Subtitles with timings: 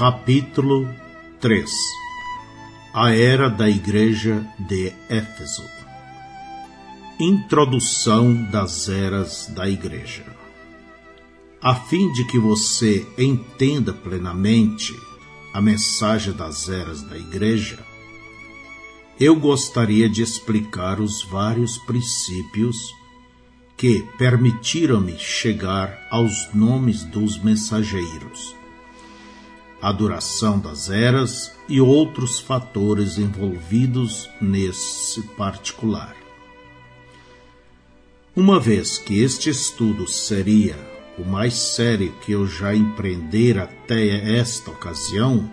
[0.00, 0.88] Capítulo
[1.42, 1.70] 3
[2.94, 5.62] A Era da Igreja de Éfeso.
[7.20, 10.24] Introdução das Eras da Igreja.
[11.60, 14.94] A fim de que você entenda plenamente
[15.52, 17.78] a mensagem das eras da Igreja,
[19.20, 22.94] eu gostaria de explicar os vários princípios
[23.76, 28.58] que permitiram-me chegar aos nomes dos mensageiros,
[29.80, 36.14] a duração das eras e outros fatores envolvidos nesse particular.
[38.36, 40.76] Uma vez que este estudo seria
[41.18, 45.50] o mais sério que eu já empreendera até esta ocasião,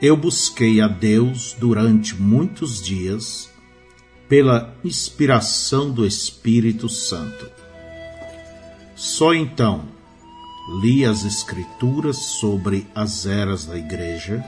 [0.00, 3.50] eu busquei a Deus durante muitos dias
[4.28, 7.50] pela inspiração do Espírito Santo.
[8.94, 9.97] Só então
[10.68, 14.44] li as Escrituras sobre as eras da Igreja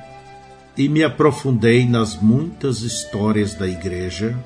[0.77, 4.39] e me aprofundei nas muitas histórias da Igreja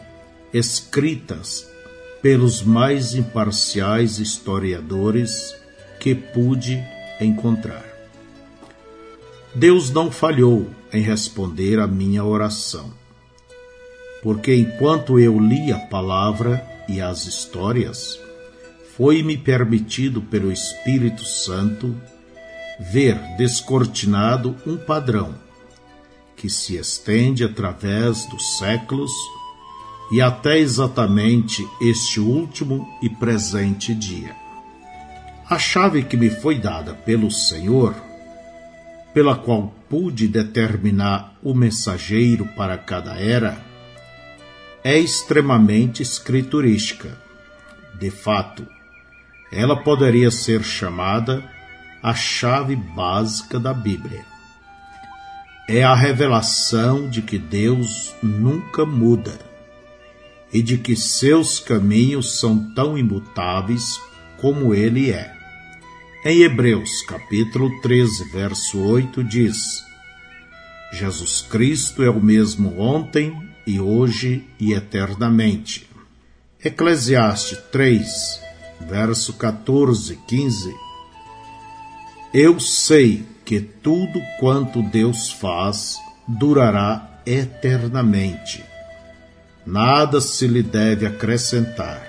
[0.53, 1.69] escritas
[2.22, 5.55] pelos mais imparciais historiadores
[5.98, 6.83] que pude
[7.20, 7.84] encontrar.
[9.55, 12.92] Deus não falhou em responder a minha oração,
[14.22, 18.19] porque enquanto eu li a palavra e as histórias,
[18.97, 21.95] foi-me permitido pelo Espírito Santo
[22.78, 25.34] ver descortinado um padrão
[26.37, 29.12] que se estende através dos séculos
[30.12, 34.34] e até exatamente este último e presente dia.
[35.48, 37.95] A chave que me foi dada pelo Senhor
[39.15, 43.56] pela qual pude determinar o mensageiro para cada era,
[44.83, 47.17] é extremamente escriturística.
[47.97, 48.66] De fato,
[49.54, 51.42] ela poderia ser chamada
[52.03, 54.25] a chave básica da Bíblia.
[55.69, 59.38] É a revelação de que Deus nunca muda
[60.53, 63.98] e de que seus caminhos são tão imutáveis
[64.37, 65.32] como ele é.
[66.25, 69.84] Em Hebreus, capítulo 13, verso 8, diz:
[70.92, 73.36] Jesus Cristo é o mesmo ontem
[73.66, 75.88] e hoje e eternamente.
[76.62, 78.44] Eclesiastes 3,
[78.89, 80.75] verso 14, 15.
[82.33, 88.65] Eu sei que tudo quanto Deus faz durará eternamente.
[89.67, 92.06] Nada se lhe deve acrescentar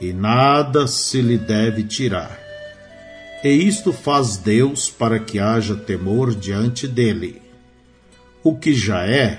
[0.00, 2.48] e nada se lhe deve tirar
[3.42, 7.40] e isto faz Deus para que haja temor diante dele.
[8.42, 9.38] O que já é,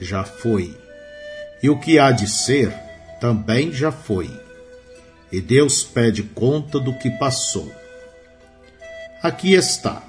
[0.00, 0.76] já foi.
[1.62, 2.72] E o que há de ser,
[3.20, 4.30] também já foi.
[5.32, 7.72] E Deus pede conta do que passou.
[9.22, 10.02] Aqui está.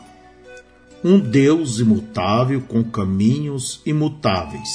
[1.02, 4.70] Um Deus imutável com caminhos imutáveis.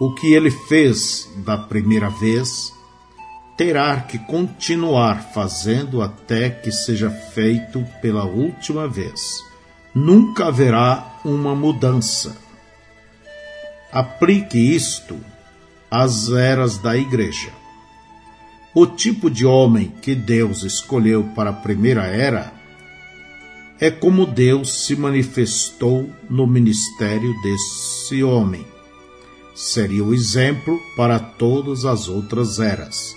[0.00, 2.72] O que ele fez da primeira vez,
[3.56, 9.20] terá que continuar fazendo até que seja feito pela última vez.
[9.94, 12.36] Nunca haverá uma mudança.
[13.90, 15.18] Aplique isto
[15.90, 17.50] às eras da igreja.
[18.76, 22.52] O tipo de homem que Deus escolheu para a primeira era
[23.80, 28.64] é como Deus se manifestou no ministério desse homem.
[29.54, 33.16] Seria o exemplo para todas as outras eras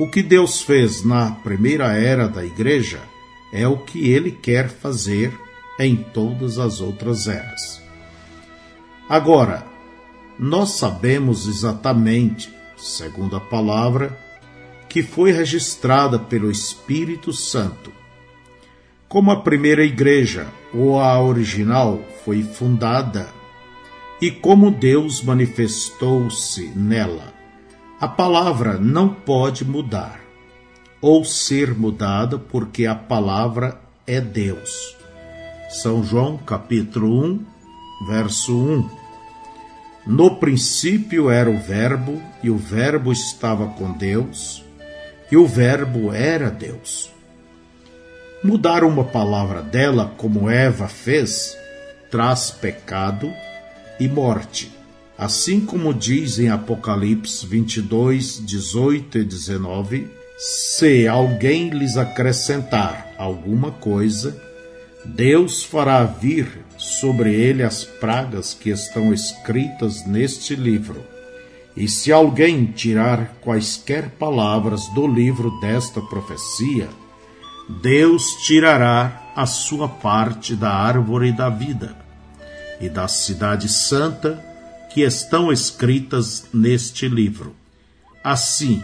[0.00, 3.02] o que Deus fez na primeira era da igreja
[3.52, 5.38] é o que ele quer fazer
[5.78, 7.82] em todas as outras eras.
[9.06, 9.66] Agora,
[10.38, 14.18] nós sabemos exatamente, segundo a palavra,
[14.90, 17.90] que foi registrada pelo Espírito Santo.
[19.08, 23.26] Como a primeira igreja, ou a original, foi fundada,
[24.20, 27.40] e como Deus manifestou-se nela
[28.00, 30.20] a palavra não pode mudar
[31.02, 34.96] ou ser mudada porque a palavra é Deus.
[35.68, 37.44] São João capítulo 1,
[38.08, 38.90] verso 1.
[40.06, 44.64] No princípio era o Verbo, e o Verbo estava com Deus,
[45.30, 47.10] e o Verbo era Deus.
[48.42, 51.56] Mudar uma palavra dela, como Eva fez,
[52.10, 53.32] traz pecado
[53.98, 54.72] e morte.
[55.16, 64.40] Assim como diz em Apocalipse 22, 18 e 19: Se alguém lhes acrescentar alguma coisa,
[65.04, 71.04] Deus fará vir sobre ele as pragas que estão escritas neste livro.
[71.76, 76.88] E se alguém tirar quaisquer palavras do livro desta profecia,
[77.68, 81.96] Deus tirará a sua parte da árvore da vida
[82.80, 84.44] e da Cidade Santa
[84.92, 87.54] que estão escritas neste livro.
[88.24, 88.82] Assim,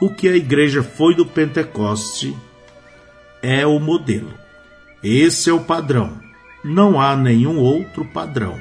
[0.00, 2.36] o que a igreja foi do Pentecoste
[3.42, 4.32] é o modelo.
[5.02, 6.20] Esse é o padrão.
[6.64, 8.58] Não há nenhum outro padrão.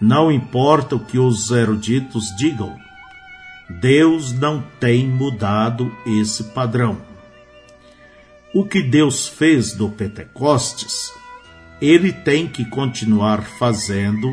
[0.00, 2.76] Não importa o que os eruditos digam,
[3.68, 6.98] Deus não tem mudado esse padrão.
[8.54, 11.12] O que Deus fez do Pentecostes,
[11.80, 14.32] ele tem que continuar fazendo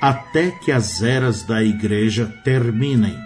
[0.00, 3.18] até que as eras da igreja terminem.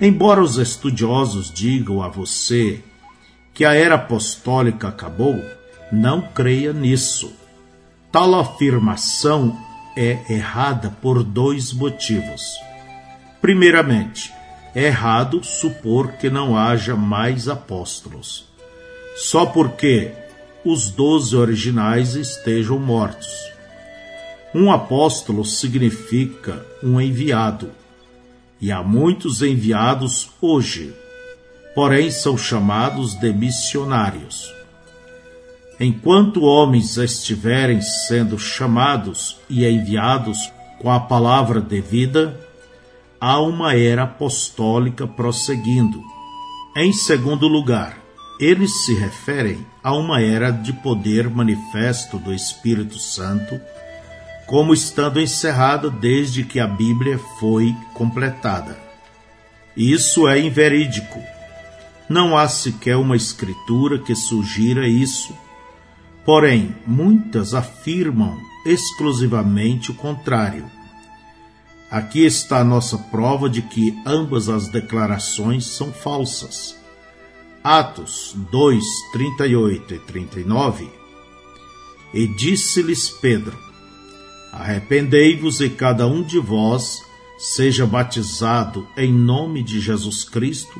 [0.00, 2.82] Embora os estudiosos digam a você
[3.54, 5.42] que a era apostólica acabou,
[5.90, 7.32] não creia nisso.
[8.12, 9.58] Tal afirmação
[10.00, 12.56] é errada por dois motivos.
[13.40, 14.32] Primeiramente,
[14.72, 18.44] é errado supor que não haja mais apóstolos,
[19.16, 20.12] só porque
[20.64, 23.26] os doze originais estejam mortos.
[24.54, 27.72] Um apóstolo significa um enviado,
[28.60, 30.94] e há muitos enviados hoje,
[31.74, 34.57] porém são chamados de missionários.
[35.80, 42.38] Enquanto homens estiverem sendo chamados e enviados com a palavra de vida,
[43.20, 46.02] há uma era apostólica prosseguindo.
[46.74, 47.96] Em segundo lugar,
[48.40, 53.60] eles se referem a uma era de poder manifesto do Espírito Santo,
[54.46, 58.76] como estando encerrada desde que a Bíblia foi completada.
[59.76, 61.22] Isso é inverídico.
[62.08, 65.32] Não há sequer uma escritura que sugira isso
[66.28, 70.70] Porém, muitas afirmam exclusivamente o contrário.
[71.90, 76.76] Aqui está a nossa prova de que ambas as declarações são falsas.
[77.64, 80.90] Atos 2, 38 e 39.
[82.12, 83.58] E disse-lhes Pedro:
[84.52, 87.00] Arrependei-vos e cada um de vós
[87.38, 90.78] seja batizado em nome de Jesus Cristo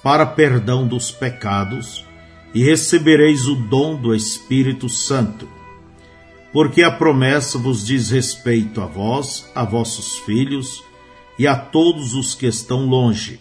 [0.00, 2.06] para perdão dos pecados
[2.54, 5.48] e recebereis o dom do Espírito Santo.
[6.52, 10.82] Porque a promessa vos diz respeito a vós, a vossos filhos
[11.38, 13.40] e a todos os que estão longe,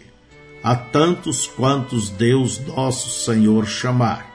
[0.61, 4.33] a tantos quantos Deus nosso Senhor chamar.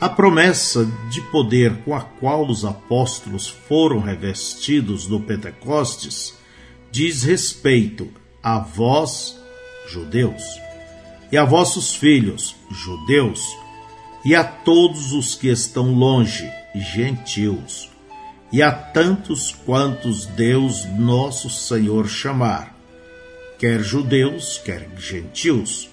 [0.00, 6.34] A promessa de poder com a qual os apóstolos foram revestidos no Pentecostes
[6.90, 8.08] diz respeito
[8.42, 9.38] a vós,
[9.86, 10.42] judeus
[11.32, 13.40] e a vossos filhos, judeus,
[14.24, 17.88] e a todos os que estão longe, gentios,
[18.52, 22.76] e a tantos quantos Deus nosso Senhor chamar,
[23.58, 25.88] quer judeus, quer gentios,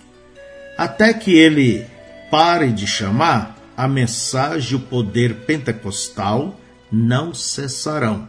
[0.77, 1.85] até que ele
[2.31, 6.59] pare de chamar, a mensagem e o poder pentecostal
[6.91, 8.27] não cessarão.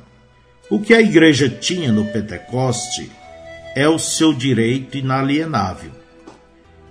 [0.71, 3.11] O que a igreja tinha no Pentecoste
[3.75, 5.98] é o seu direito inalienável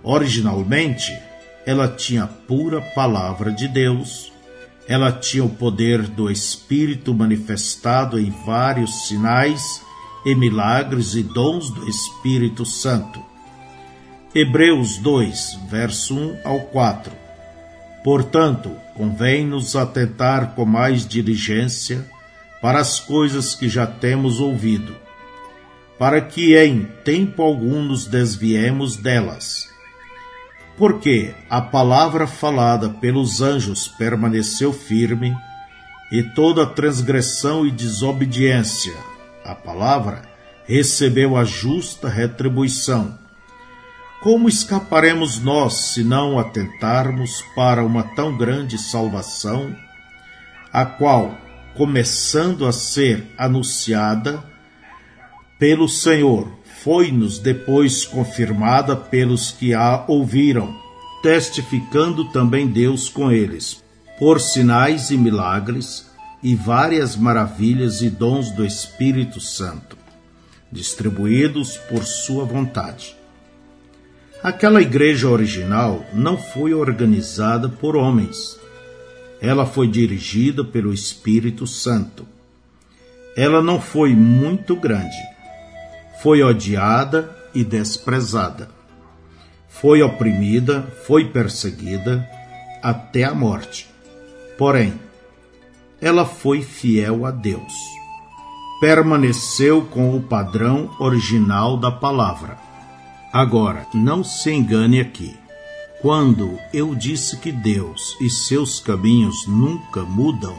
[0.10, 1.22] Originalmente,
[1.66, 4.32] ela tinha a pura palavra de Deus,
[4.88, 9.82] ela tinha o poder do Espírito manifestado em vários sinais
[10.26, 13.22] e milagres e dons do Espírito Santo.
[14.34, 17.12] Hebreus 2, verso 1 ao 4.
[18.02, 22.10] Portanto, convém-nos atentar com mais diligência
[22.62, 24.96] para as coisas que já temos ouvido,
[26.00, 29.76] para que em tempo algum nos desviemos delas
[30.78, 35.36] porque a palavra falada pelos anjos permaneceu firme,
[36.12, 38.94] e toda transgressão e desobediência,
[39.44, 40.22] a palavra,
[40.66, 43.18] recebeu a justa retribuição.
[44.22, 49.76] Como escaparemos nós se não atentarmos para uma tão grande salvação,
[50.72, 51.36] a qual,
[51.76, 54.44] começando a ser anunciada
[55.60, 56.57] pelo Senhor,
[56.88, 60.74] foi-nos depois confirmada pelos que a ouviram,
[61.22, 63.84] testificando também Deus com eles,
[64.18, 66.10] por sinais e milagres
[66.42, 69.98] e várias maravilhas e dons do Espírito Santo,
[70.72, 73.18] distribuídos por sua vontade.
[74.42, 78.58] Aquela igreja original não foi organizada por homens.
[79.42, 82.26] Ela foi dirigida pelo Espírito Santo.
[83.36, 85.37] Ela não foi muito grande
[86.22, 88.70] foi odiada e desprezada.
[89.68, 92.28] Foi oprimida, foi perseguida
[92.82, 93.88] até a morte.
[94.58, 95.00] Porém,
[96.02, 97.74] ela foi fiel a Deus.
[98.80, 102.58] Permaneceu com o padrão original da palavra.
[103.34, 105.36] Agora, não se engane aqui.
[106.02, 110.56] Quando eu disse que Deus e seus caminhos nunca mudam,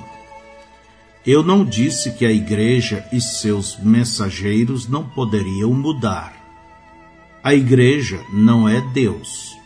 [1.26, 6.34] Eu não disse que a igreja e seus mensageiros não poderiam mudar.
[7.42, 9.56] A igreja não é Deus.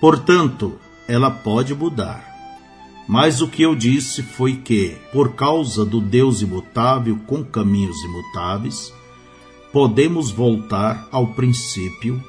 [0.00, 2.32] Portanto, ela pode mudar.
[3.06, 8.92] Mas o que eu disse foi que, por causa do Deus imutável com caminhos imutáveis,
[9.72, 12.22] podemos voltar ao princípio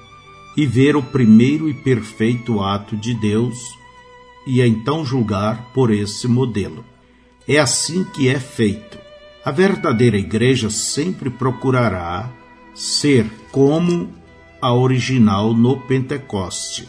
[0.57, 3.57] e ver o primeiro e perfeito ato de Deus
[4.45, 6.83] e então julgar por esse modelo.
[7.45, 8.97] É assim que é feito.
[9.43, 12.31] A verdadeira igreja sempre procurará
[12.73, 14.09] ser como
[14.61, 16.87] a original no Pentecoste.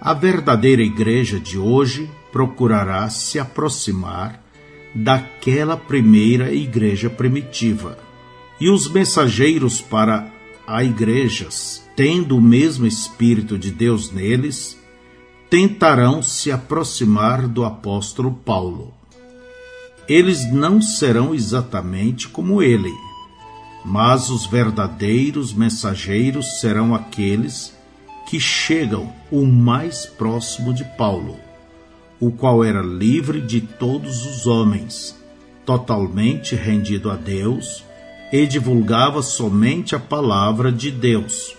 [0.00, 4.40] A verdadeira igreja de hoje procurará se aproximar
[4.94, 7.98] daquela primeira igreja primitiva.
[8.60, 10.30] E os mensageiros para
[10.64, 14.78] a igrejas, tendo o mesmo Espírito de Deus neles,
[15.50, 18.97] tentarão se aproximar do apóstolo Paulo
[20.08, 22.92] eles não serão exatamente como ele,
[23.84, 27.76] mas os verdadeiros mensageiros serão aqueles
[28.26, 31.36] que chegam o mais próximo de Paulo,
[32.18, 35.16] o qual era livre de todos os homens,
[35.64, 37.84] totalmente rendido a Deus
[38.32, 41.54] e divulgava somente a palavra de Deus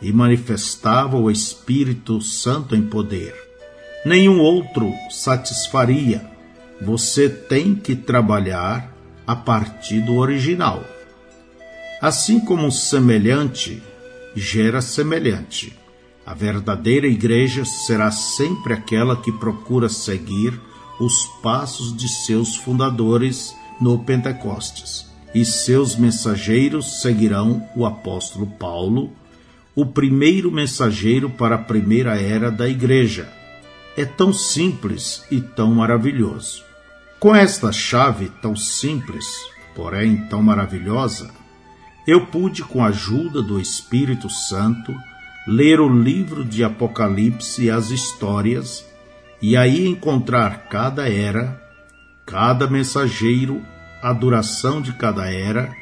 [0.00, 3.34] e manifestava o Espírito Santo em poder.
[4.04, 6.37] Nenhum outro satisfaria
[6.80, 8.94] você tem que trabalhar
[9.26, 10.82] a partir do original.
[12.00, 13.82] Assim como semelhante
[14.34, 15.76] gera semelhante.
[16.24, 20.58] A verdadeira igreja será sempre aquela que procura seguir
[21.00, 29.12] os passos de seus fundadores no Pentecostes, e seus mensageiros seguirão o apóstolo Paulo,
[29.74, 33.28] o primeiro mensageiro para a primeira era da igreja.
[33.96, 36.67] É tão simples e tão maravilhoso.
[37.18, 39.26] Com esta chave tão simples,
[39.74, 41.28] porém tão maravilhosa,
[42.06, 44.94] eu pude, com a ajuda do Espírito Santo,
[45.44, 48.86] ler o livro de Apocalipse e as histórias,
[49.42, 51.60] e aí encontrar cada era,
[52.24, 53.62] cada mensageiro,
[54.00, 55.74] a duração de cada era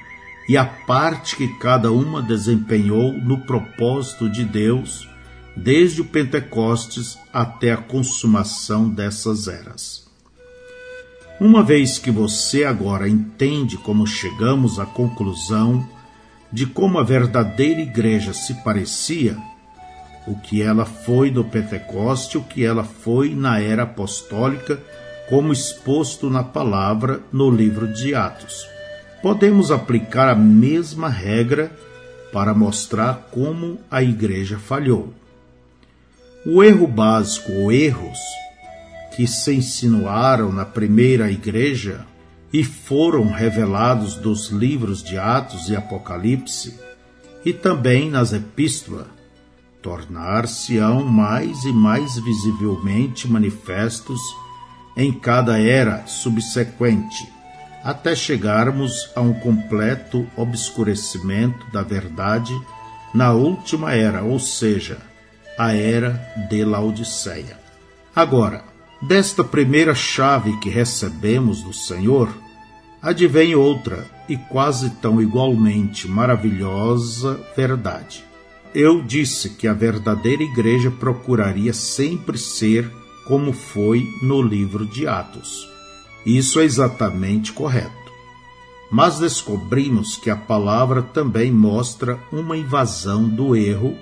[0.49, 5.07] e a parte que cada uma desempenhou no propósito de Deus,
[5.55, 10.06] desde o Pentecostes até a consumação dessas eras.
[11.39, 15.87] Uma vez que você agora entende como chegamos à conclusão
[16.51, 19.37] de como a verdadeira igreja se parecia,
[20.27, 24.81] o que ela foi no Pentecoste, o que ela foi na era apostólica,
[25.29, 28.67] como exposto na palavra no livro de Atos.
[29.21, 31.71] Podemos aplicar a mesma regra
[32.33, 35.13] para mostrar como a igreja falhou.
[36.47, 38.19] O erro básico ou erros
[39.15, 42.05] que se insinuaram na primeira igreja
[42.53, 46.79] e foram revelados dos livros de Atos e Apocalipse
[47.45, 49.07] e também nas epístolas,
[49.81, 54.21] tornar-se-ão mais e mais visivelmente manifestos
[54.97, 57.31] em cada era subsequente,
[57.85, 62.53] até chegarmos a um completo obscurecimento da verdade
[63.15, 64.99] na última era, ou seja,
[65.57, 66.21] a era
[66.51, 67.59] de Laodiceia.
[68.15, 68.65] Agora,
[69.01, 72.29] Desta primeira chave que recebemos do Senhor,
[73.03, 78.25] advém outra e quase tão igualmente maravilhosa verdade.
[78.75, 82.91] Eu disse que a verdadeira igreja procuraria sempre ser
[83.27, 85.69] como foi no livro de Atos.
[86.25, 87.91] Isso é exatamente correto.
[88.91, 93.97] Mas descobrimos que a palavra também mostra uma invasão do erro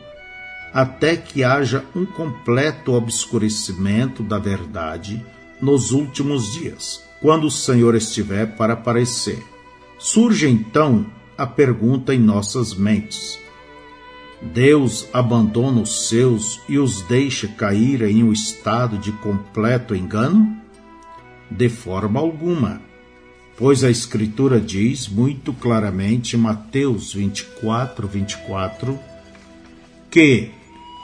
[0.75, 5.25] até que haja um completo obscurecimento da verdade
[5.61, 9.41] nos últimos dias, quando o Senhor estiver para aparecer.
[9.97, 11.07] Surge então
[11.39, 13.39] a pergunta em nossas mentes:
[14.43, 20.61] Deus abandona os seus e os deixa cair em um estado de completo engano?
[21.49, 22.83] De forma alguma,
[23.57, 28.99] pois a Escritura diz muito claramente Mateus 24, 24,
[30.11, 30.51] que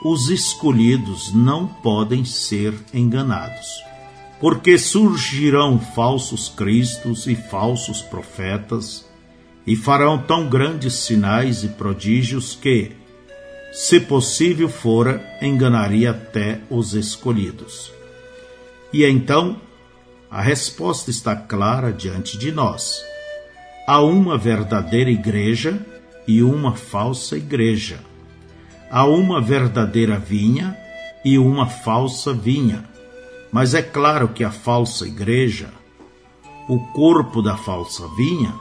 [0.03, 3.83] os escolhidos não podem ser enganados,
[4.41, 9.07] porque surgirão falsos cristos e falsos profetas,
[9.67, 12.93] e farão tão grandes sinais e prodígios que,
[13.73, 17.93] se possível fora, enganaria até os escolhidos.
[18.91, 19.61] E então,
[20.31, 23.03] a resposta está clara diante de nós.
[23.87, 25.87] Há uma verdadeira igreja
[26.27, 28.10] e uma falsa igreja
[28.91, 30.77] há uma verdadeira vinha
[31.25, 32.85] e uma falsa vinha.
[33.53, 35.71] Mas é claro que a falsa igreja,
[36.69, 38.55] o corpo da falsa vinha,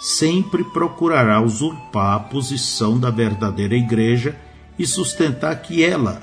[0.00, 4.36] sempre procurará usurpar a posição da verdadeira igreja
[4.78, 6.22] e sustentar que ela,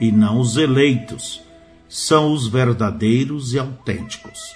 [0.00, 1.40] e não os eleitos,
[1.88, 4.54] são os verdadeiros e autênticos.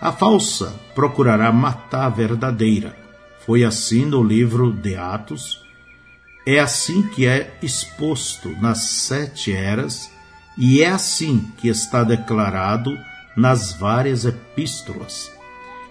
[0.00, 2.96] A falsa procurará matar a verdadeira.
[3.44, 5.67] Foi assim no livro de Atos.
[6.50, 10.10] É assim que é exposto nas sete eras
[10.56, 12.98] e é assim que está declarado
[13.36, 15.30] nas várias epístolas.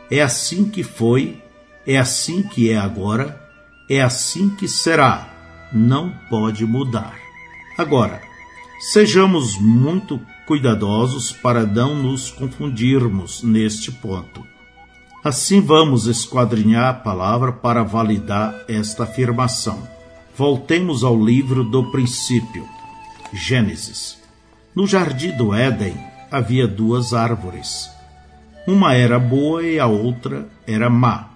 [0.09, 1.43] É assim que foi,
[1.85, 3.39] é assim que é agora,
[3.87, 5.29] é assim que será.
[5.71, 7.13] Não pode mudar.
[7.77, 8.19] Agora,
[8.79, 14.43] sejamos muito cuidadosos para não nos confundirmos neste ponto.
[15.23, 19.96] Assim vamos esquadrinhar a palavra para validar esta afirmação.
[20.37, 22.63] Voltemos ao livro do princípio,
[23.33, 24.19] Gênesis.
[24.75, 25.95] No jardim do Éden
[26.29, 27.89] havia duas árvores.
[28.67, 31.27] Uma era boa e a outra era má.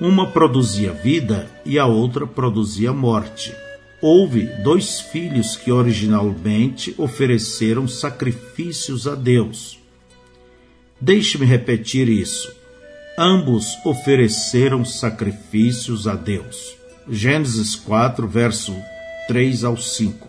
[0.00, 3.52] Uma produzia vida e a outra produzia morte
[4.00, 9.80] houve dois filhos que originalmente ofereceram sacrifícios a Deus.
[11.00, 12.54] Deixe-me repetir isso.
[13.18, 16.75] Ambos ofereceram sacrifícios a Deus.
[17.08, 18.74] Gênesis 4, verso
[19.28, 20.26] 3 ao 5.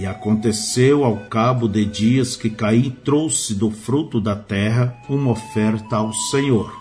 [0.00, 5.96] E aconteceu ao cabo de dias que Caim trouxe do fruto da terra uma oferta
[5.96, 6.76] ao Senhor.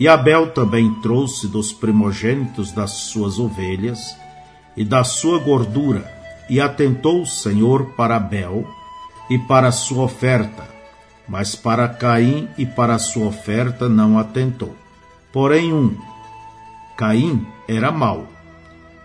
[0.00, 4.16] E Abel também trouxe dos primogênitos das suas ovelhas
[4.74, 6.10] e da sua gordura,
[6.48, 8.66] e atentou o Senhor para Abel
[9.28, 10.66] e para a sua oferta,
[11.28, 14.74] mas para Caim e para a sua oferta não atentou.
[15.30, 15.94] Porém, um,
[16.96, 18.28] Caim era mau,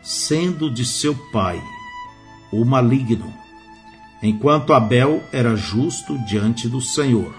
[0.02, 1.62] sendo de seu pai,
[2.52, 3.34] o maligno,
[4.22, 7.34] enquanto Abel era justo diante do Senhor.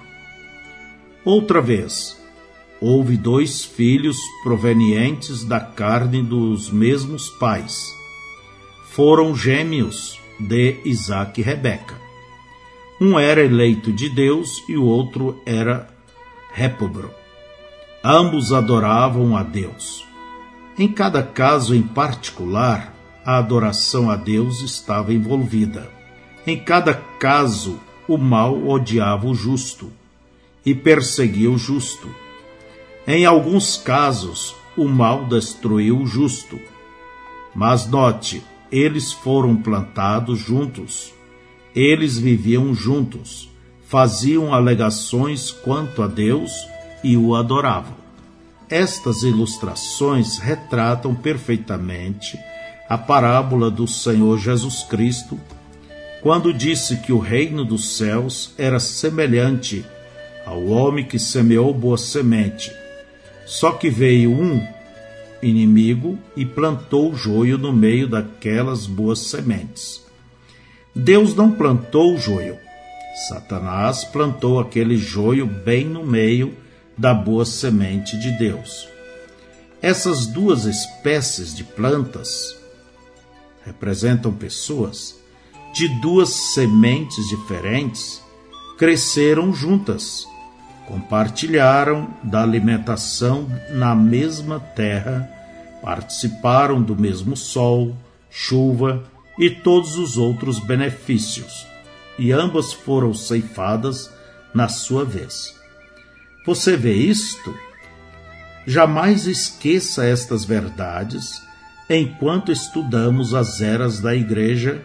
[1.25, 2.21] Outra vez,
[2.81, 8.01] houve dois filhos provenientes da carne dos mesmos pais
[8.91, 11.95] foram gêmeos de Isaac e Rebeca.
[13.01, 15.89] Um era eleito de Deus e o outro era
[16.53, 17.11] réprobro.
[18.05, 20.05] Ambos adoravam a Deus.
[20.81, 25.91] Em cada caso em particular, a adoração a Deus estava envolvida.
[26.47, 29.93] Em cada caso, o mal odiava o justo
[30.65, 32.09] e perseguia o justo.
[33.07, 36.59] Em alguns casos, o mal destruiu o justo.
[37.55, 41.13] Mas note, eles foram plantados juntos.
[41.75, 43.51] Eles viviam juntos,
[43.87, 46.51] faziam alegações quanto a Deus
[47.05, 48.00] e o adoravam.
[48.71, 52.39] Estas ilustrações retratam perfeitamente
[52.89, 55.41] a parábola do Senhor Jesus Cristo,
[56.23, 59.85] quando disse que o reino dos céus era semelhante
[60.47, 62.73] ao homem que semeou boa semente.
[63.45, 64.65] Só que veio um
[65.43, 70.01] inimigo e plantou o joio no meio daquelas boas sementes.
[70.95, 72.57] Deus não plantou o joio.
[73.29, 76.55] Satanás plantou aquele joio bem no meio
[77.01, 78.89] da boa semente de Deus.
[79.83, 82.55] Essas duas espécies de plantas
[83.65, 85.19] representam pessoas
[85.75, 88.23] de duas sementes diferentes
[88.77, 90.27] cresceram juntas
[90.91, 95.31] compartilharam da alimentação na mesma terra,
[95.81, 97.95] participaram do mesmo sol,
[98.29, 99.05] chuva
[99.39, 101.65] e todos os outros benefícios,
[102.19, 104.11] e ambas foram ceifadas
[104.53, 105.60] na sua vez.
[106.45, 107.55] Você vê isto?
[108.67, 111.43] Jamais esqueça estas verdades
[111.89, 114.83] enquanto estudamos as eras da Igreja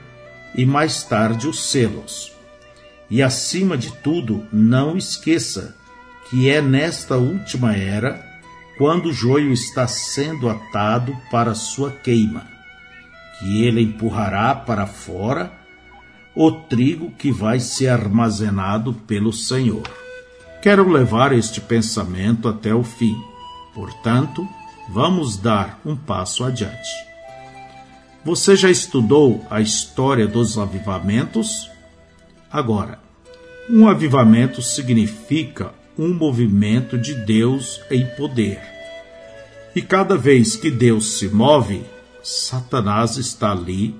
[0.56, 2.34] e mais tarde os selos.
[3.10, 5.76] E acima de tudo, não esqueça
[6.30, 8.26] que é nesta última era,
[8.78, 12.48] quando o joio está sendo atado para sua queima,
[13.39, 15.54] que ele empurrará para fora
[16.34, 19.84] o trigo que vai ser armazenado pelo Senhor.
[20.65, 23.15] Quero levar este pensamento até o fim,
[23.71, 24.49] portanto,
[24.89, 26.89] vamos dar um passo adiante.
[28.23, 31.69] Você já estudou a história dos avivamentos?
[32.51, 32.97] Agora,
[33.69, 38.60] um avivamento significa um movimento de Deus em poder.
[39.75, 41.86] E cada vez que Deus se move,
[42.23, 43.93] Satanás está ali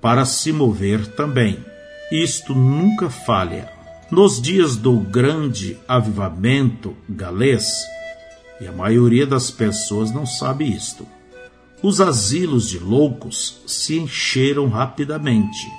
[0.00, 1.62] para se mover também.
[2.10, 3.79] Isto nunca falha.
[4.10, 7.64] Nos dias do grande avivamento galês,
[8.60, 11.06] e a maioria das pessoas não sabe isto,
[11.80, 15.70] os asilos de loucos se encheram rapidamente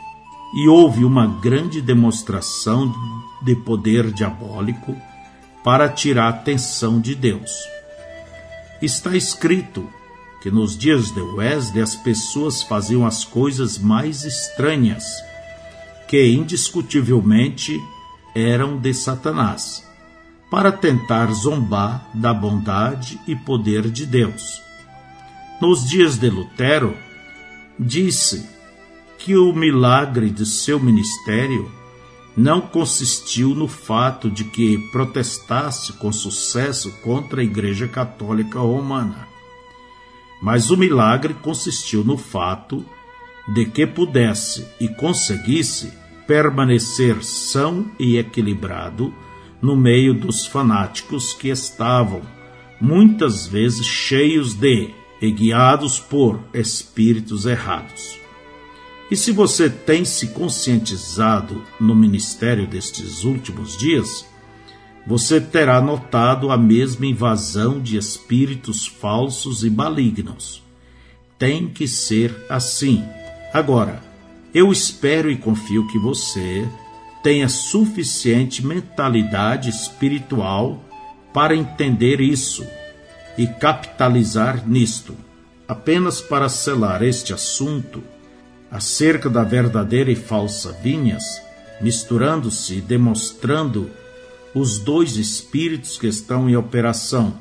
[0.55, 2.93] e houve uma grande demonstração
[3.41, 4.95] de poder diabólico
[5.61, 7.51] para tirar a atenção de Deus.
[8.81, 9.85] Está escrito
[10.41, 15.03] que nos dias de Wesley as pessoas faziam as coisas mais estranhas,
[16.07, 17.77] que indiscutivelmente
[18.35, 19.87] eram de Satanás,
[20.49, 24.61] para tentar zombar da bondade e poder de Deus.
[25.61, 26.95] Nos dias de Lutero,
[27.79, 28.49] disse
[29.17, 31.71] que o milagre de seu ministério
[32.35, 39.27] não consistiu no fato de que protestasse com sucesso contra a Igreja Católica Romana,
[40.41, 42.85] mas o milagre consistiu no fato
[43.53, 45.91] de que pudesse e conseguisse
[46.31, 49.13] permanecer são e equilibrado
[49.61, 52.21] no meio dos fanáticos que estavam
[52.79, 54.91] muitas vezes cheios de
[55.21, 58.17] e guiados por espíritos errados.
[59.11, 64.25] E se você tem se conscientizado no ministério destes últimos dias,
[65.05, 70.63] você terá notado a mesma invasão de espíritos falsos e malignos.
[71.37, 73.03] Tem que ser assim.
[73.53, 74.10] Agora,
[74.53, 76.67] eu espero e confio que você
[77.23, 80.83] tenha suficiente mentalidade espiritual
[81.33, 82.65] para entender isso
[83.37, 85.15] e capitalizar nisto.
[85.67, 88.03] Apenas para selar este assunto,
[88.69, 91.23] acerca da verdadeira e falsa vinhas,
[91.79, 93.89] misturando-se e demonstrando
[94.53, 97.33] os dois espíritos que estão em operação.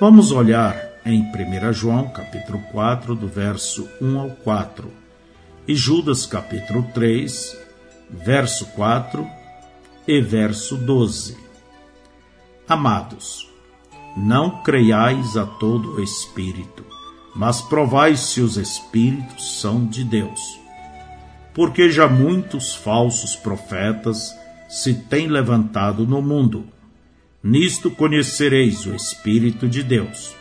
[0.00, 4.90] Vamos olhar em 1 João, capítulo 4, do verso 1 ao 4,
[5.68, 7.54] e Judas, capítulo 3,
[8.08, 9.28] verso 4
[10.06, 11.36] e verso 12.
[12.66, 13.46] Amados,
[14.16, 16.86] não creiais a todo espírito,
[17.36, 20.58] mas provai se os espíritos são de Deus.
[21.52, 24.34] Porque já muitos falsos profetas
[24.70, 26.64] se têm levantado no mundo.
[27.42, 30.37] Nisto conhecereis o Espírito de Deus.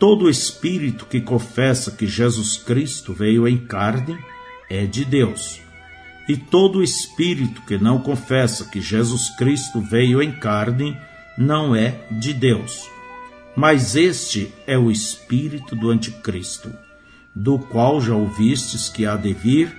[0.00, 4.18] Todo espírito que confessa que Jesus Cristo veio em carne
[4.68, 5.60] é de Deus.
[6.28, 10.96] E todo espírito que não confessa que Jesus Cristo veio em carne
[11.38, 12.88] não é de Deus
[13.54, 16.72] mas este é o espírito do anticristo,
[17.34, 19.76] do qual já ouvistes que há de vir,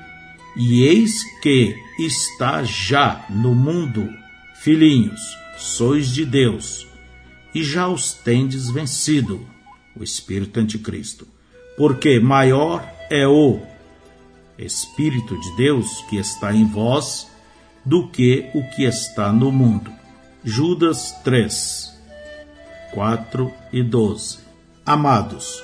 [0.56, 4.10] e eis que está já no mundo.
[4.62, 5.20] Filhinhos,
[5.58, 6.86] sois de Deus,
[7.56, 9.48] e já os tendes vencido,
[9.96, 11.28] o espírito anticristo,
[11.78, 13.60] porque maior é o
[14.58, 17.28] Espírito de Deus que está em vós
[17.84, 19.92] do que o que está no mundo.
[20.44, 21.92] Judas 3
[22.94, 24.40] 4 e 12.
[24.86, 25.64] Amados,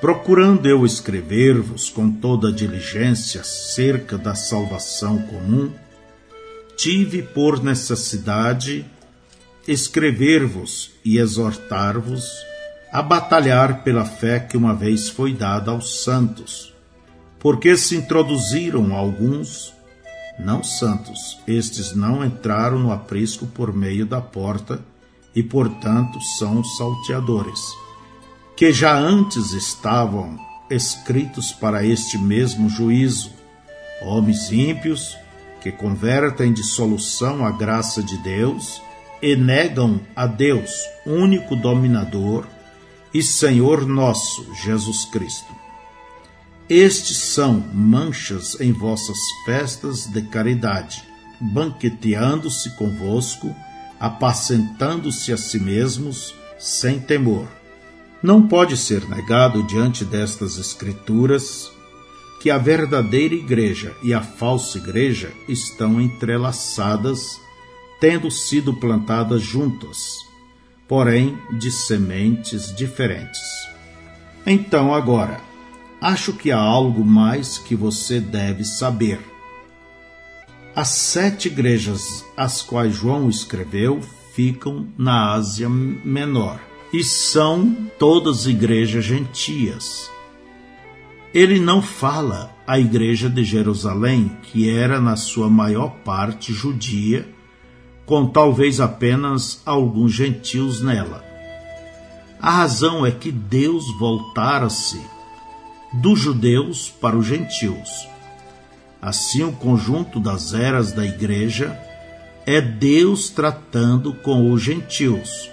[0.00, 5.72] procurando eu escrever-vos com toda diligência acerca da salvação comum,
[6.76, 8.84] tive por necessidade
[9.66, 12.24] escrever-vos e exortar-vos
[12.96, 16.72] a batalhar pela fé que uma vez foi dada aos santos,
[17.38, 19.74] porque se introduziram alguns
[20.38, 24.80] não santos, estes não entraram no aprisco por meio da porta
[25.34, 27.60] e, portanto, são salteadores,
[28.56, 30.38] que já antes estavam
[30.70, 33.30] escritos para este mesmo juízo,
[34.00, 35.14] homens ímpios
[35.60, 38.80] que convertem de solução a graça de Deus
[39.20, 40.72] e negam a Deus,
[41.04, 42.55] único dominador
[43.12, 45.54] e Senhor nosso, Jesus Cristo.
[46.68, 51.04] Estes são manchas em vossas festas de caridade,
[51.40, 53.54] banqueteando-se convosco
[53.98, 57.48] apacentando-se a si mesmos sem temor.
[58.22, 61.70] Não pode ser negado diante destas Escrituras
[62.40, 67.40] que a verdadeira igreja e a falsa igreja estão entrelaçadas,
[68.00, 70.25] tendo sido plantadas juntas,
[70.88, 73.40] porém de sementes diferentes.
[74.46, 75.40] Então, agora,
[76.00, 79.20] acho que há algo mais que você deve saber
[80.76, 83.98] as sete igrejas às quais João escreveu
[84.34, 86.60] ficam na Ásia Menor
[86.92, 90.10] e são todas igrejas gentias.
[91.32, 97.26] Ele não fala a igreja de Jerusalém, que era na sua maior parte judia,
[98.06, 101.22] com talvez apenas alguns gentios nela.
[102.40, 105.00] A razão é que Deus voltara-se
[105.92, 108.16] dos judeus para os gentios
[109.06, 111.78] Assim, o conjunto das eras da igreja
[112.44, 115.48] é Deus tratando com os gentios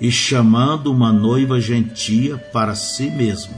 [0.00, 3.54] e chamando uma noiva gentia para si mesmo.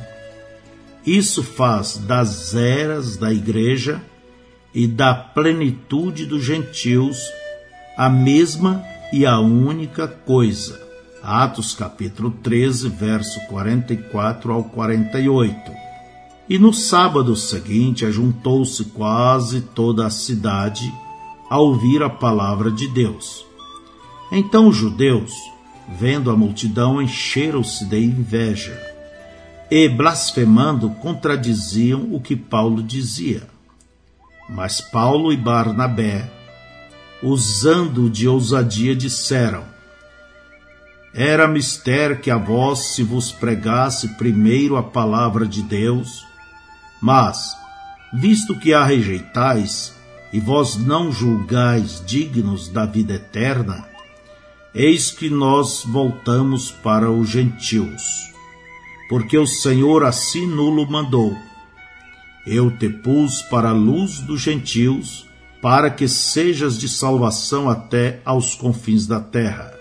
[1.07, 4.03] Isso faz das eras da igreja
[4.75, 7.19] e da plenitude dos gentios
[7.97, 10.85] a mesma e a única coisa.
[11.23, 15.73] Atos capítulo 13, verso 44 ao 48.
[16.49, 20.93] E no sábado seguinte ajuntou-se quase toda a cidade
[21.49, 23.45] a ouvir a palavra de Deus.
[24.31, 25.33] Então os judeus,
[25.99, 28.79] vendo a multidão, encheram-se de inveja
[29.71, 33.43] e, blasfemando, contradiziam o que Paulo dizia.
[34.49, 36.36] Mas Paulo e Barnabé,
[37.23, 39.65] usando de ousadia, disseram:
[41.13, 46.25] Era mister que a vós se vos pregasse primeiro a palavra de Deus,
[47.01, 47.57] mas,
[48.13, 49.95] visto que a rejeitais,
[50.33, 53.87] e vós não julgais dignos da vida eterna,
[54.75, 58.27] eis que nós voltamos para os gentios
[59.09, 61.37] porque o Senhor assim nulo mandou.
[62.47, 65.27] Eu te pus para a luz dos gentios,
[65.61, 69.75] para que sejas de salvação até aos confins da terra.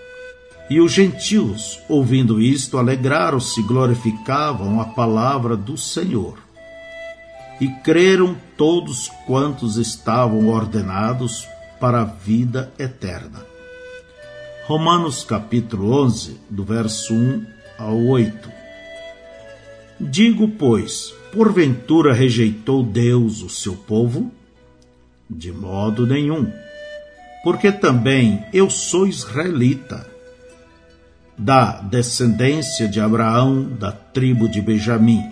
[0.68, 6.38] E os gentios, ouvindo isto, alegraram-se e glorificavam a palavra do Senhor.
[7.60, 11.46] E creram todos quantos estavam ordenados
[11.78, 13.44] para a vida eterna.
[14.66, 17.46] Romanos capítulo 11, do verso 1
[17.78, 18.50] ao 8.
[20.00, 24.32] Digo, pois, porventura rejeitou Deus o seu povo?
[25.28, 26.52] De modo nenhum,
[27.42, 30.06] porque também eu sou israelita,
[31.38, 35.22] da descendência de Abraão, da tribo de Benjamim.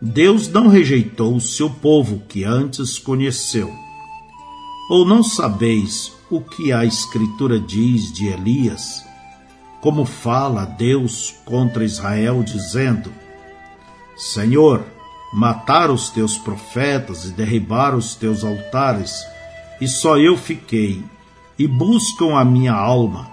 [0.00, 3.72] Deus não rejeitou o seu povo que antes conheceu.
[4.88, 9.04] Ou não sabeis o que a Escritura diz de Elias?
[9.80, 13.12] Como fala Deus contra Israel, dizendo:
[14.16, 14.84] Senhor,
[15.32, 19.12] mataram os teus profetas e derribaram os teus altares,
[19.80, 21.02] e só eu fiquei,
[21.58, 23.30] e buscam a minha alma.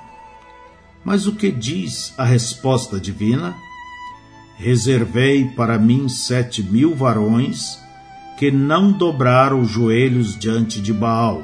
[1.03, 3.55] Mas o que diz a resposta divina?
[4.57, 7.79] Reservei para mim sete mil varões
[8.37, 11.43] que não dobraram os joelhos diante de Baal.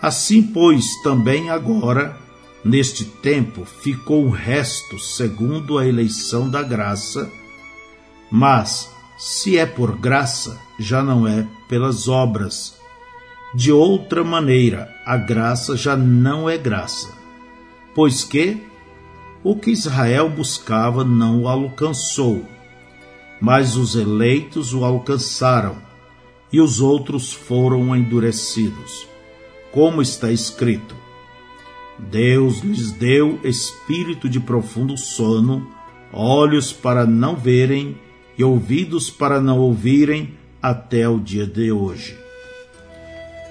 [0.00, 2.16] Assim, pois, também agora,
[2.64, 7.30] neste tempo, ficou o resto segundo a eleição da graça
[8.36, 12.76] mas, se é por graça, já não é pelas obras.
[13.54, 17.14] De outra maneira, a graça já não é graça.
[17.94, 18.60] Pois que
[19.44, 22.44] o que Israel buscava não o alcançou,
[23.40, 25.76] mas os eleitos o alcançaram,
[26.52, 29.06] e os outros foram endurecidos.
[29.70, 30.96] Como está escrito:
[31.98, 35.68] Deus lhes deu espírito de profundo sono,
[36.12, 37.96] olhos para não verem
[38.36, 42.16] e ouvidos para não ouvirem até o dia de hoje.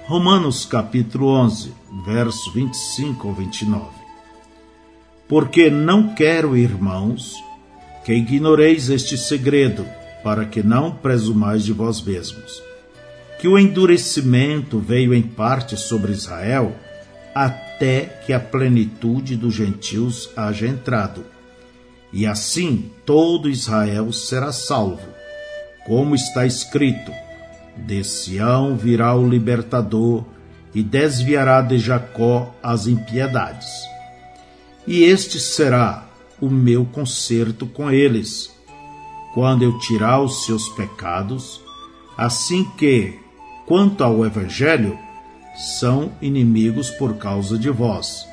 [0.06, 1.72] Romanos capítulo 11,
[2.04, 3.86] verso 25 ao 29.
[5.26, 7.34] Porque não quero, irmãos,
[8.04, 9.86] que ignoreis este segredo,
[10.22, 12.62] para que não presumais de vós mesmos,
[13.40, 16.76] que o endurecimento veio em parte sobre Israel,
[17.34, 21.24] até que a plenitude dos gentios haja entrado
[22.14, 25.02] e assim todo Israel será salvo.
[25.84, 27.10] Como está escrito:
[27.76, 30.24] De Sião virá o libertador
[30.72, 33.68] e desviará de Jacó as impiedades.
[34.86, 36.06] E este será
[36.40, 38.48] o meu concerto com eles,
[39.34, 41.60] quando eu tirar os seus pecados,
[42.16, 43.18] assim que,
[43.66, 44.96] quanto ao Evangelho,
[45.56, 48.24] são inimigos por causa de vós.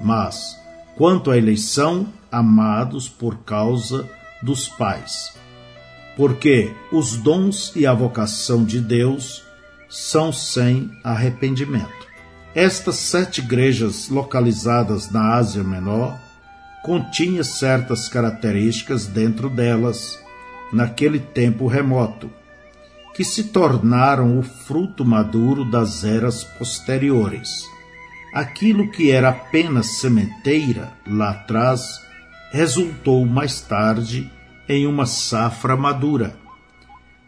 [0.00, 0.56] Mas,
[0.96, 4.08] quanto à eleição, amados por causa
[4.42, 5.32] dos pais.
[6.16, 9.44] Porque os dons e a vocação de Deus
[9.88, 12.04] são sem arrependimento.
[12.54, 16.18] Estas sete igrejas localizadas na Ásia Menor
[16.84, 20.18] continha certas características dentro delas,
[20.72, 22.30] naquele tempo remoto,
[23.14, 27.64] que se tornaram o fruto maduro das eras posteriores.
[28.34, 32.04] Aquilo que era apenas sementeira lá atrás
[32.54, 34.30] resultou mais tarde
[34.68, 36.36] em uma safra madura.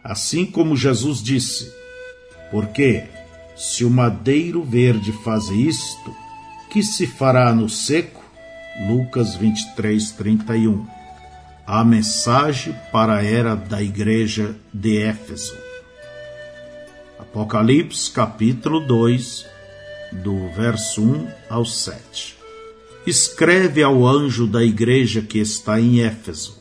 [0.03, 1.75] Assim como Jesus disse:
[2.49, 3.03] Porque
[3.57, 6.15] se o madeiro verde faz isto,
[6.71, 8.25] que se fará no seco?
[8.87, 10.87] Lucas 23, 31.
[11.67, 15.57] A mensagem para a era da igreja de Éfeso.
[17.19, 19.45] Apocalipse capítulo 2,
[20.13, 22.36] do verso 1 ao 7
[23.07, 26.59] escreve ao anjo da igreja que está em Éfeso.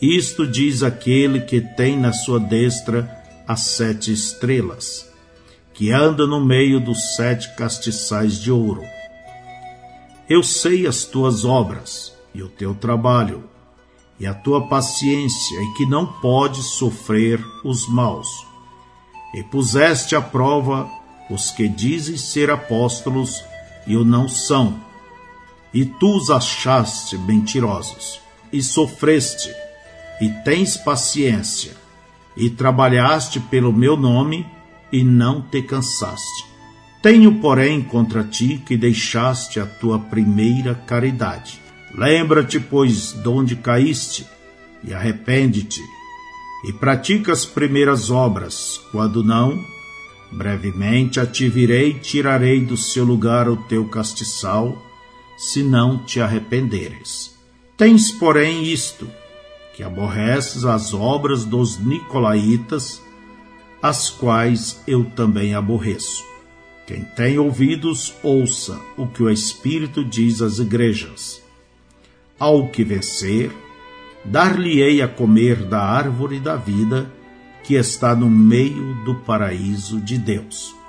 [0.00, 3.08] Isto diz aquele que tem na sua destra
[3.46, 5.08] as sete estrelas,
[5.72, 8.82] que anda no meio dos sete castiçais de ouro.
[10.28, 13.44] Eu sei as tuas obras e o teu trabalho,
[14.18, 18.28] e a tua paciência, e que não podes sofrer os maus.
[19.34, 20.88] E puseste à prova
[21.30, 23.42] os que dizem ser apóstolos
[23.86, 24.78] e o não são,
[25.72, 28.20] e tu os achaste mentirosos,
[28.52, 29.50] e sofreste,
[30.20, 31.72] e tens paciência,
[32.36, 34.46] e trabalhaste pelo meu nome,
[34.92, 36.44] e não te cansaste.
[37.02, 41.60] Tenho, porém, contra ti que deixaste a tua primeira caridade.
[41.94, 44.26] Lembra-te, pois, de onde caíste,
[44.84, 45.80] e arrepende-te,
[46.64, 49.58] e pratica as primeiras obras, quando não,
[50.30, 54.91] brevemente a te virei e tirarei do seu lugar o teu castiçal,
[55.42, 57.36] se não te arrependeres.
[57.76, 59.10] Tens, porém, isto,
[59.74, 63.02] que aborreces as obras dos nicolaítas,
[63.82, 66.24] as quais eu também aborreço.
[66.86, 71.42] Quem tem ouvidos, ouça o que o Espírito diz às igrejas.
[72.38, 73.50] Ao que vencer,
[74.24, 77.12] dar-lhe-ei a comer da árvore da vida
[77.64, 80.81] que está no meio do paraíso de Deus.